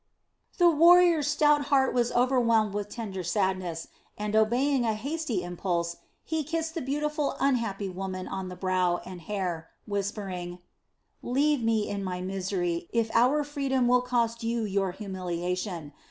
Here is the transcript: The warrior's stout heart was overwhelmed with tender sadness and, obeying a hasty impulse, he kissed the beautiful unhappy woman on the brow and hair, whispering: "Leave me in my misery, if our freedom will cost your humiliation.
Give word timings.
The 0.57 0.67
warrior's 0.67 1.27
stout 1.27 1.65
heart 1.65 1.93
was 1.93 2.11
overwhelmed 2.13 2.73
with 2.73 2.89
tender 2.89 3.23
sadness 3.23 3.87
and, 4.17 4.35
obeying 4.35 4.83
a 4.83 4.95
hasty 4.95 5.43
impulse, 5.43 5.97
he 6.23 6.43
kissed 6.43 6.73
the 6.73 6.81
beautiful 6.81 7.35
unhappy 7.39 7.87
woman 7.87 8.27
on 8.27 8.49
the 8.49 8.55
brow 8.55 9.01
and 9.05 9.21
hair, 9.21 9.69
whispering: 9.85 10.57
"Leave 11.21 11.61
me 11.61 11.87
in 11.87 12.03
my 12.03 12.19
misery, 12.19 12.89
if 12.91 13.11
our 13.15 13.43
freedom 13.43 13.87
will 13.87 14.01
cost 14.01 14.43
your 14.43 14.89
humiliation. 14.91 15.93